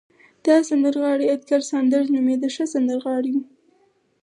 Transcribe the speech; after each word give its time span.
دغه 0.45 0.61
سندرغاړی 0.69 1.25
اېدګر 1.31 1.61
ساندرز 1.71 2.07
نومېده، 2.13 2.49
ښه 2.55 2.65
سندرغاړی 2.73 3.31
و. 3.35 3.37